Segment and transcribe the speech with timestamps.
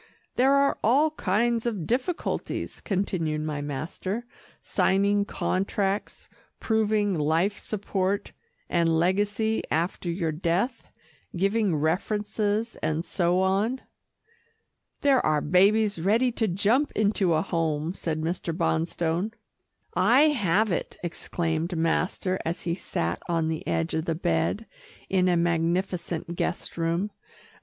[0.35, 4.25] "There are all kinds of difficulties," continued my master,
[4.59, 6.27] "signing contracts,
[6.59, 8.31] proving life support
[8.67, 10.87] and legacy after your death,
[11.35, 13.81] giving references and so on."
[15.01, 18.57] "There are babies ready to jump into a home," said Mr.
[18.57, 19.33] Bonstone.
[19.95, 24.65] "I have it," exclaimed master as he sat on the edge of the bed,
[25.09, 27.11] in a magnificent guest room.